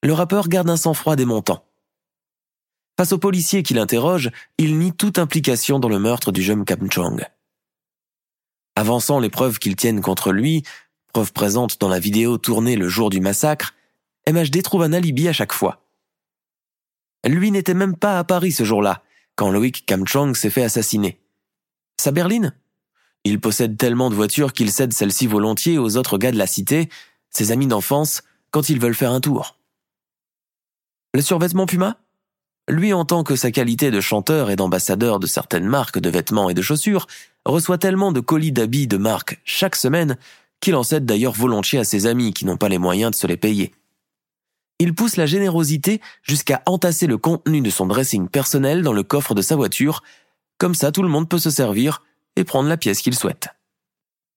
[0.04, 1.66] le rappeur garde un sang-froid démontant.
[2.98, 6.90] Face aux policiers qui l'interrogent, il nie toute implication dans le meurtre du jeune Kam
[6.90, 7.28] Chong.
[8.78, 10.64] Avançant les preuves qu'ils tiennent contre lui,
[11.12, 13.74] preuves présentes dans la vidéo tournée le jour du massacre,
[14.30, 15.82] MHD trouve un alibi à chaque fois.
[17.26, 19.04] Lui n'était même pas à Paris ce jour-là,
[19.36, 21.20] quand Loïc Kamchong s'est fait assassiner.
[22.00, 22.54] Sa berline?
[23.24, 26.90] Il possède tellement de voitures qu'il cède celle-ci volontiers aux autres gars de la cité,
[27.32, 29.58] ses amis d'enfance, quand ils veulent faire un tour.
[31.14, 31.98] Le survêtement Puma?
[32.68, 36.50] Lui, en tant que sa qualité de chanteur et d'ambassadeur de certaines marques de vêtements
[36.50, 37.08] et de chaussures,
[37.46, 40.18] reçoit tellement de colis d'habits de marque chaque semaine
[40.62, 43.28] qu'il en cède d'ailleurs volontiers à ses amis qui n'ont pas les moyens de se
[43.28, 43.72] les payer.
[44.80, 49.34] Il pousse la générosité jusqu'à entasser le contenu de son dressing personnel dans le coffre
[49.34, 50.04] de sa voiture,
[50.58, 52.04] comme ça tout le monde peut se servir
[52.36, 53.50] et prendre la pièce qu'il souhaite.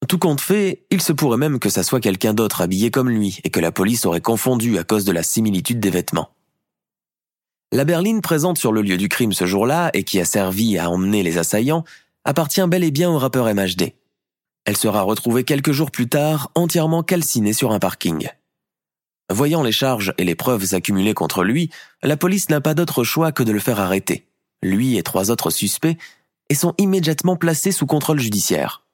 [0.07, 3.41] Tout compte fait, il se pourrait même que ça soit quelqu'un d'autre habillé comme lui
[3.43, 6.31] et que la police aurait confondu à cause de la similitude des vêtements.
[7.73, 10.89] La berline présente sur le lieu du crime ce jour-là et qui a servi à
[10.89, 11.85] emmener les assaillants
[12.25, 13.93] appartient bel et bien au rappeur MHD.
[14.65, 18.29] Elle sera retrouvée quelques jours plus tard entièrement calcinée sur un parking.
[19.31, 21.71] Voyant les charges et les preuves accumulées contre lui,
[22.03, 24.27] la police n'a pas d'autre choix que de le faire arrêter.
[24.63, 25.99] Lui et trois autres suspects
[26.49, 28.85] et sont immédiatement placés sous contrôle judiciaire.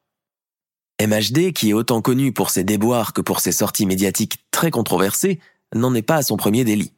[1.00, 5.40] MHD, qui est autant connu pour ses déboires que pour ses sorties médiatiques très controversées,
[5.74, 6.92] n'en est pas à son premier délit.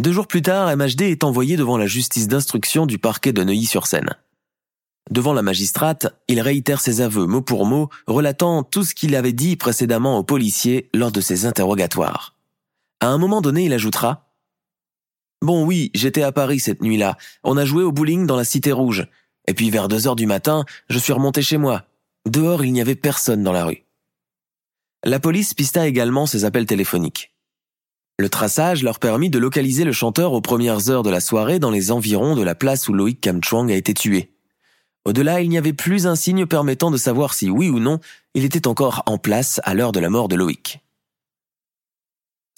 [0.00, 4.16] Deux jours plus tard, MHD est envoyé devant la justice d'instruction du parquet de Neuilly-sur-Seine.
[5.10, 9.32] Devant la magistrate, il réitère ses aveux mot pour mot, relatant tout ce qu'il avait
[9.32, 12.34] dit précédemment aux policiers lors de ses interrogatoires.
[13.00, 14.28] À un moment donné, il ajoutera
[15.40, 17.16] Bon oui, j'étais à Paris cette nuit-là.
[17.44, 19.06] On a joué au bowling dans la Cité Rouge.
[19.46, 21.84] Et puis vers deux heures du matin, je suis remonté chez moi.
[22.26, 23.84] Dehors, il n'y avait personne dans la rue.
[25.04, 27.32] La police pista également ses appels téléphoniques.
[28.18, 31.70] Le traçage leur permit de localiser le chanteur aux premières heures de la soirée dans
[31.70, 34.32] les environs de la place où Loïc Kamchuang a été tué.
[35.08, 37.98] Au-delà, il n'y avait plus un signe permettant de savoir si oui ou non
[38.34, 40.80] il était encore en place à l'heure de la mort de Loïc.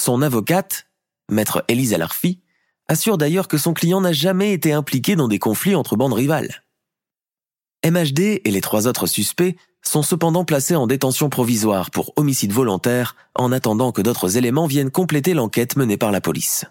[0.02, 0.88] Son avocate,
[1.30, 2.40] maître Elisa Larfi,
[2.88, 6.64] assure d'ailleurs que son client n'a jamais été impliqué dans des conflits entre bandes rivales.
[7.88, 13.14] MHD et les trois autres suspects sont cependant placés en détention provisoire pour homicide volontaire
[13.36, 16.64] en attendant que d'autres éléments viennent compléter l'enquête menée par la police.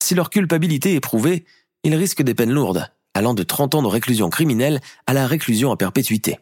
[0.00, 1.46] Si leur culpabilité est prouvée,
[1.82, 5.72] ils risquent des peines lourdes, allant de 30 ans de réclusion criminelle à la réclusion
[5.72, 6.38] à perpétuité.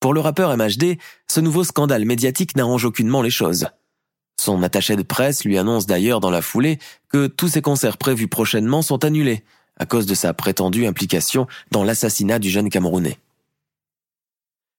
[0.00, 3.68] Pour le rappeur MHD, ce nouveau scandale médiatique n'arrange aucunement les choses.
[4.40, 8.28] Son attaché de presse lui annonce d'ailleurs dans la foulée que tous ses concerts prévus
[8.28, 9.42] prochainement sont annulés,
[9.78, 13.18] à cause de sa prétendue implication dans l'assassinat du jeune Camerounais.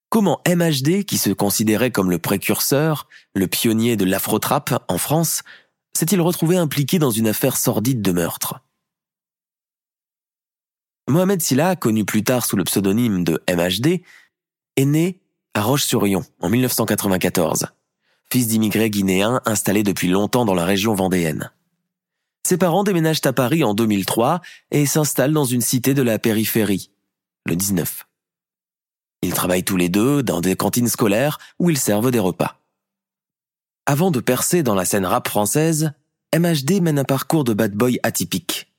[0.09, 5.43] Comment MHD, qui se considérait comme le précurseur, le pionnier de l'afrotrap en France,
[5.93, 8.61] s'est-il retrouvé impliqué dans une affaire sordide de meurtre?
[11.09, 14.01] Mohamed Silla, connu plus tard sous le pseudonyme de MHD,
[14.75, 15.21] est né
[15.53, 17.67] à Roche-sur-Yon en 1994,
[18.29, 21.51] fils d'immigrés guinéens installés depuis longtemps dans la région vendéenne.
[22.45, 24.41] Ses parents déménagent à Paris en 2003
[24.71, 26.91] et s'installent dans une cité de la périphérie,
[27.45, 28.05] le 19.
[29.21, 32.59] Ils travaillent tous les deux dans des cantines scolaires où ils servent des repas.
[33.85, 35.93] Avant de percer dans la scène rap française,
[36.37, 38.71] MHD mène un parcours de bad boy atypique.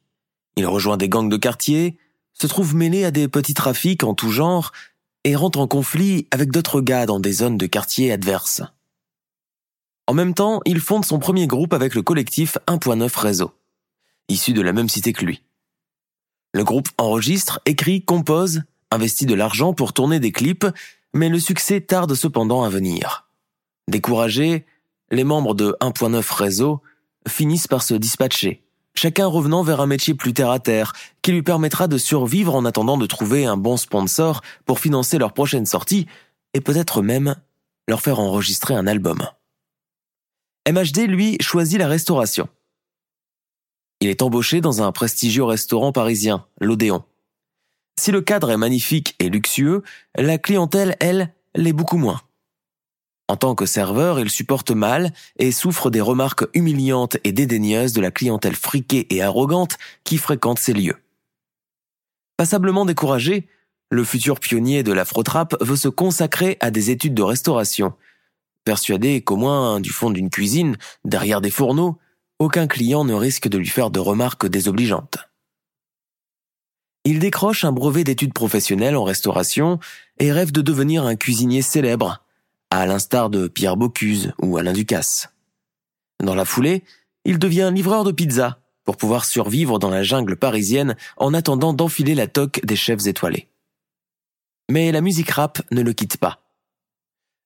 [0.56, 1.98] Il rejoint des gangs de quartier,
[2.40, 4.72] se trouve mêlé à des petits trafics en tout genre
[5.24, 8.62] et rentre en conflit avec d'autres gars dans des zones de quartier adverses.
[10.06, 13.52] En même temps, il fonde son premier groupe avec le collectif 1.9 Réseau,
[14.28, 15.42] issu de la même cité que lui.
[16.54, 20.66] Le groupe enregistre, écrit, compose investi de l'argent pour tourner des clips,
[21.12, 23.28] mais le succès tarde cependant à venir.
[23.88, 24.66] Découragés,
[25.10, 26.82] les membres de 1.9 Réseau
[27.26, 28.62] finissent par se dispatcher,
[28.98, 32.64] chacun revenant vers un métier plus terre à terre, qui lui permettra de survivre en
[32.64, 36.06] attendant de trouver un bon sponsor pour financer leur prochaine sortie,
[36.52, 37.36] et peut-être même
[37.86, 39.22] leur faire enregistrer un album.
[40.68, 42.48] MHD, lui, choisit la restauration.
[44.00, 47.04] Il est embauché dans un prestigieux restaurant parisien, l'Odéon.
[47.98, 49.82] Si le cadre est magnifique et luxueux,
[50.16, 52.20] la clientèle, elle, l'est beaucoup moins.
[53.28, 58.00] En tant que serveur, il supporte mal et souffre des remarques humiliantes et dédaigneuses de
[58.00, 60.96] la clientèle friquée et arrogante qui fréquente ces lieux.
[62.38, 63.46] Passablement découragé,
[63.90, 67.92] le futur pionnier de l'afrotrap veut se consacrer à des études de restauration,
[68.64, 71.98] persuadé qu'au moins du fond d'une cuisine, derrière des fourneaux,
[72.38, 75.18] aucun client ne risque de lui faire de remarques désobligeantes.
[77.04, 79.78] Il décroche un brevet d'études professionnelles en restauration
[80.18, 82.22] et rêve de devenir un cuisinier célèbre,
[82.70, 85.30] à l'instar de Pierre Bocuse ou Alain Ducasse.
[86.22, 86.84] Dans la foulée,
[87.24, 92.14] il devient livreur de pizza pour pouvoir survivre dans la jungle parisienne en attendant d'enfiler
[92.14, 93.48] la toque des chefs étoilés.
[94.70, 96.40] Mais la musique rap ne le quitte pas.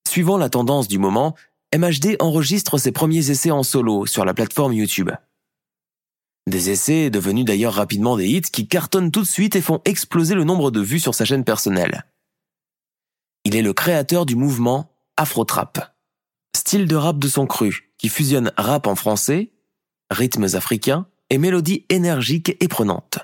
[0.08, 1.35] Suivant la tendance du moment,
[1.74, 5.11] MHD enregistre ses premiers essais en solo sur la plateforme YouTube.
[6.48, 10.35] Des essais devenus d'ailleurs rapidement des hits qui cartonnent tout de suite et font exploser
[10.35, 12.04] le nombre de vues sur sa chaîne personnelle.
[13.44, 15.94] Il est le créateur du mouvement Afro-Trap,
[16.57, 19.53] style de rap de son cru qui fusionne rap en français,
[20.11, 23.18] rythmes africains et mélodies énergiques et prenantes.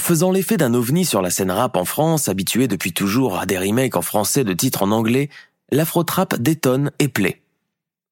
[0.00, 3.58] Faisant l'effet d'un ovni sur la scène rap en France, habitué depuis toujours à des
[3.58, 5.28] remakes en français de titres en anglais,
[5.70, 7.42] l'afro-trap détonne et plaît.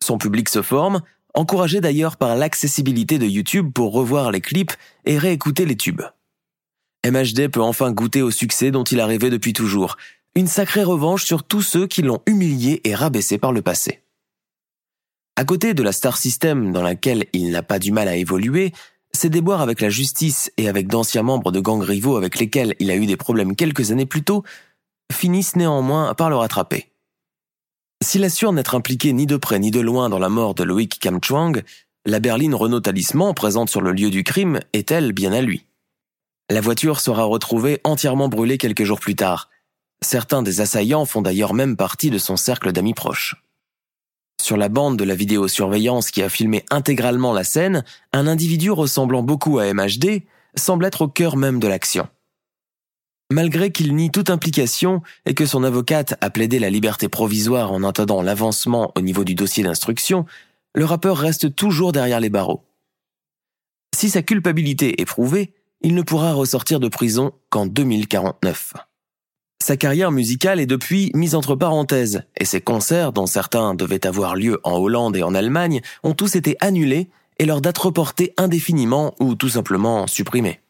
[0.04, 1.02] Son public se forme,
[1.34, 4.72] encouragé d'ailleurs par l'accessibilité de YouTube pour revoir les clips
[5.04, 6.02] et réécouter les tubes.
[7.06, 9.96] MHD peut enfin goûter au succès dont il a rêvé depuis toujours,
[10.36, 14.02] une sacrée revanche sur tous ceux qui l'ont humilié et rabaissé par le passé.
[15.34, 18.72] À côté de la star system dans laquelle il n'a pas du mal à évoluer,
[19.12, 22.90] ses déboires avec la justice et avec d'anciens membres de gangs rivaux avec lesquels il
[22.90, 24.44] a eu des problèmes quelques années plus tôt
[25.10, 26.90] finissent néanmoins par le rattraper.
[28.04, 30.98] S'il assure n'être impliqué ni de près ni de loin dans la mort de Loïc
[31.00, 31.62] Kamchuang,
[32.04, 35.64] la berline Renault Talisman présente sur le lieu du crime est elle bien à lui?
[36.50, 39.48] La voiture sera retrouvée entièrement brûlée quelques jours plus tard.
[40.02, 43.36] Certains des assaillants font d'ailleurs même partie de son cercle d'amis proches.
[44.40, 49.22] Sur la bande de la vidéosurveillance qui a filmé intégralement la scène, un individu ressemblant
[49.22, 50.22] beaucoup à MHD
[50.54, 52.08] semble être au cœur même de l'action.
[53.32, 57.82] Malgré qu'il nie toute implication et que son avocate a plaidé la liberté provisoire en
[57.82, 60.26] attendant l'avancement au niveau du dossier d'instruction,
[60.74, 62.62] le rappeur reste toujours derrière les barreaux.
[63.96, 68.74] Si sa culpabilité est prouvée, il ne pourra ressortir de prison qu'en 2049.
[69.62, 74.36] Sa carrière musicale est depuis mise entre parenthèses, et ses concerts, dont certains devaient avoir
[74.36, 79.14] lieu en Hollande et en Allemagne, ont tous été annulés et leurs dates reportées indéfiniment
[79.18, 80.60] ou tout simplement supprimées.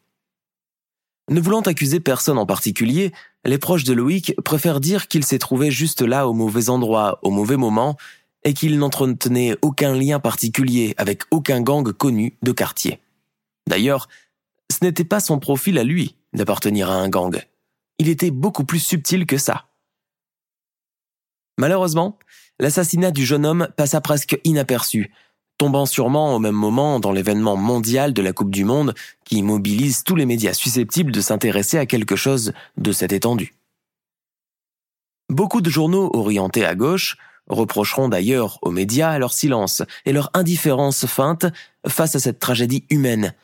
[1.28, 3.12] Ne voulant accuser personne en particulier,
[3.44, 7.30] les proches de Loïc préfèrent dire qu'il s'est trouvé juste là au mauvais endroit, au
[7.30, 7.96] mauvais moment,
[8.44, 13.00] et qu'il n'entretenait aucun lien particulier avec aucun gang connu de quartier.
[13.68, 14.08] D'ailleurs,
[14.70, 17.42] ce n'était pas son profil à lui d'appartenir à un gang.
[17.98, 19.66] Il était beaucoup plus subtil que ça.
[21.58, 22.18] Malheureusement,
[22.60, 25.10] l'assassinat du jeune homme passa presque inaperçu,
[25.58, 28.94] tombant sûrement au même moment dans l'événement mondial de la Coupe du Monde
[29.24, 33.54] qui mobilise tous les médias susceptibles de s'intéresser à quelque chose de cette étendue.
[35.30, 37.16] Beaucoup de journaux orientés à gauche
[37.48, 41.46] reprocheront d'ailleurs aux médias leur silence et leur indifférence feinte
[41.86, 43.34] face à cette tragédie humaine,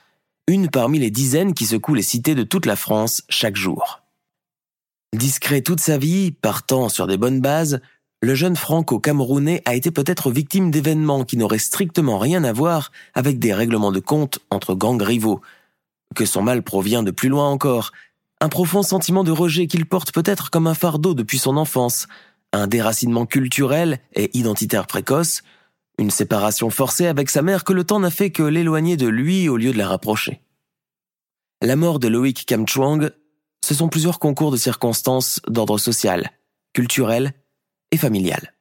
[0.48, 4.01] une parmi les dizaines qui secouent les cités de toute la France chaque jour.
[5.14, 7.80] Discret toute sa vie, partant sur des bonnes bases,
[8.22, 13.38] le jeune franco-camerounais a été peut-être victime d'événements qui n'auraient strictement rien à voir avec
[13.38, 15.42] des règlements de compte entre gangs rivaux.
[16.14, 17.92] Que son mal provient de plus loin encore,
[18.40, 22.06] un profond sentiment de rejet qu'il porte peut-être comme un fardeau depuis son enfance,
[22.52, 25.42] un déracinement culturel et identitaire précoce,
[25.98, 29.48] une séparation forcée avec sa mère que le temps n'a fait que l'éloigner de lui
[29.50, 30.40] au lieu de la rapprocher.
[31.60, 32.46] La mort de Loïc
[33.64, 36.30] ce sont plusieurs concours de circonstances d'ordre social,
[36.72, 37.32] culturel
[37.90, 38.54] et familial.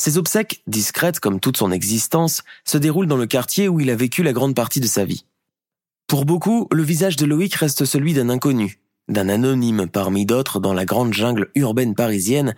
[0.00, 3.96] Ses obsèques, discrètes comme toute son existence, se déroulent dans le quartier où il a
[3.96, 5.26] vécu la grande partie de sa vie.
[6.06, 10.72] Pour beaucoup, le visage de Loïc reste celui d'un inconnu, d'un anonyme parmi d'autres dans
[10.72, 12.54] la grande jungle urbaine parisienne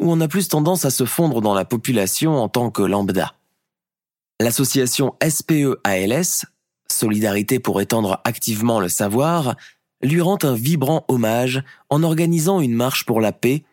[0.00, 3.34] où on a plus tendance à se fondre dans la population en tant que lambda.
[4.40, 6.46] L'association SPE-ALS,
[6.90, 9.56] Solidarité pour étendre activement le savoir,
[10.04, 13.64] lui rend un vibrant hommage en organisant une marche pour la paix,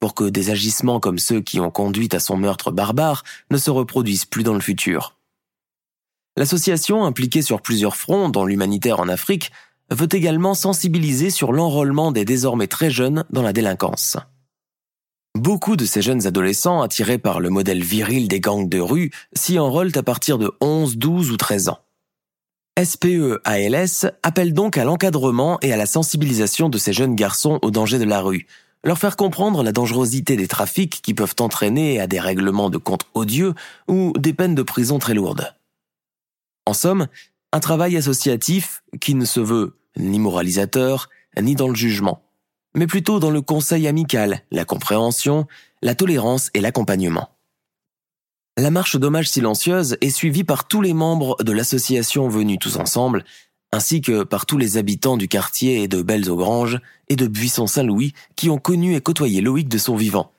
[0.00, 3.70] pour que des agissements comme ceux qui ont conduit à son meurtre barbare ne se
[3.70, 5.16] reproduisent plus dans le futur.
[6.36, 9.52] L'association, impliquée sur plusieurs fronts, dont l'humanitaire en Afrique,
[9.90, 14.18] veut également sensibiliser sur l'enrôlement des désormais très jeunes dans la délinquance.
[15.34, 19.58] Beaucoup de ces jeunes adolescents, attirés par le modèle viril des gangs de rue, s'y
[19.58, 21.78] enrôlent à partir de 11, 12 ou 13 ans.
[22.82, 27.98] SPE-ALS appelle donc à l'encadrement et à la sensibilisation de ces jeunes garçons aux dangers
[27.98, 28.46] de la rue,
[28.84, 33.06] leur faire comprendre la dangerosité des trafics qui peuvent entraîner à des règlements de comptes
[33.14, 33.54] odieux
[33.88, 35.54] ou des peines de prison très lourdes.
[36.66, 37.06] En somme,
[37.52, 41.08] un travail associatif qui ne se veut ni moralisateur,
[41.40, 42.22] ni dans le jugement,
[42.74, 45.46] mais plutôt dans le conseil amical, la compréhension,
[45.80, 47.30] la tolérance et l'accompagnement.
[48.66, 53.24] La marche d'hommage silencieuse est suivie par tous les membres de l'association venus tous ensemble,
[53.70, 58.58] ainsi que par tous les habitants du quartier de Belles-aux-Granges et de Buisson-Saint-Louis qui ont
[58.58, 60.32] connu et côtoyé Loïc de son vivant,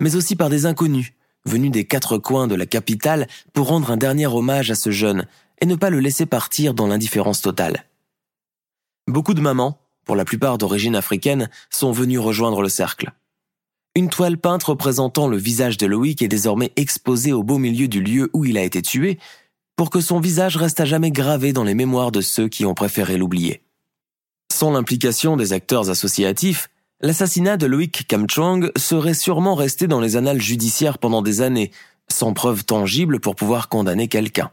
[0.00, 1.12] mais aussi par des inconnus,
[1.44, 5.26] venus des quatre coins de la capitale pour rendre un dernier hommage à ce jeune
[5.60, 7.84] et ne pas le laisser partir dans l'indifférence totale.
[9.06, 13.12] Beaucoup de mamans, pour la plupart d'origine africaine, sont venues rejoindre le cercle.
[13.96, 18.02] Une toile peinte représentant le visage de Loïc est désormais exposée au beau milieu du
[18.02, 19.18] lieu où il a été tué,
[19.74, 22.74] pour que son visage reste à jamais gravé dans les mémoires de ceux qui ont
[22.74, 23.62] préféré l'oublier.
[24.52, 26.68] Sans l'implication des acteurs associatifs,
[27.00, 31.70] l'assassinat de Loïc Kamchong serait sûrement resté dans les annales judiciaires pendant des années,
[32.08, 34.50] sans preuve tangible pour pouvoir condamner quelqu'un.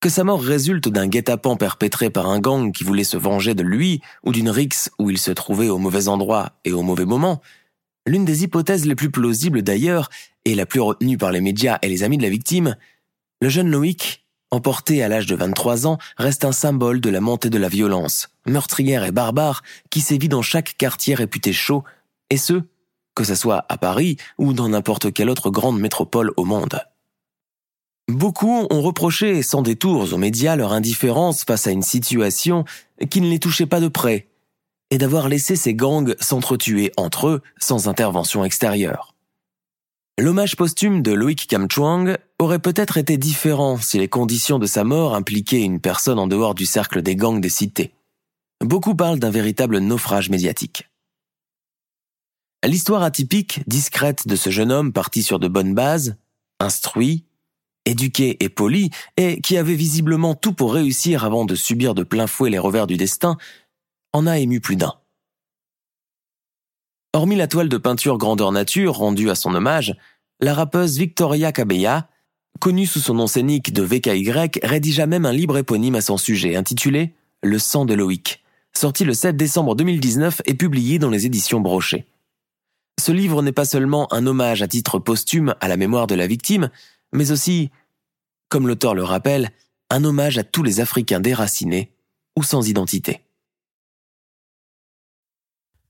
[0.00, 3.62] Que sa mort résulte d'un guet-apens perpétré par un gang qui voulait se venger de
[3.62, 7.40] lui, ou d'une rixe où il se trouvait au mauvais endroit et au mauvais moment,
[8.06, 10.10] L'une des hypothèses les plus plausibles d'ailleurs,
[10.44, 12.76] et la plus retenue par les médias et les amis de la victime,
[13.40, 17.48] le jeune Loïc, emporté à l'âge de 23 ans, reste un symbole de la montée
[17.48, 21.84] de la violence, meurtrière et barbare, qui sévit dans chaque quartier réputé chaud,
[22.28, 22.62] et ce,
[23.14, 26.80] que ce soit à Paris ou dans n'importe quelle autre grande métropole au monde.
[28.08, 32.64] Beaucoup ont reproché sans détours aux médias leur indifférence face à une situation
[33.10, 34.28] qui ne les touchait pas de près
[34.92, 39.14] et d'avoir laissé ces gangs s'entretuer entre eux sans intervention extérieure.
[40.18, 45.14] L'hommage posthume de Loïc Kamchuang aurait peut-être été différent si les conditions de sa mort
[45.14, 47.94] impliquaient une personne en dehors du cercle des gangs des cités.
[48.62, 50.90] Beaucoup parlent d'un véritable naufrage médiatique.
[52.62, 56.16] L'histoire atypique, discrète de ce jeune homme parti sur de bonnes bases,
[56.60, 57.24] instruit,
[57.86, 62.26] éduqué et poli, et qui avait visiblement tout pour réussir avant de subir de plein
[62.26, 63.38] fouet les revers du destin,
[64.12, 64.94] en a ému plus d'un.
[67.14, 69.94] Hormis la toile de peinture grandeur nature rendue à son hommage,
[70.40, 72.08] la rappeuse Victoria Cabella,
[72.58, 74.30] connue sous son nom scénique de VKY,
[74.62, 78.42] rédigea même un livre éponyme à son sujet intitulé Le sang de Loïc,
[78.72, 82.06] sorti le 7 décembre 2019 et publié dans les éditions Brochet.
[83.00, 86.26] Ce livre n'est pas seulement un hommage à titre posthume à la mémoire de la
[86.26, 86.70] victime,
[87.12, 87.70] mais aussi,
[88.48, 89.50] comme l'auteur le rappelle,
[89.90, 91.92] un hommage à tous les Africains déracinés
[92.36, 93.21] ou sans identité.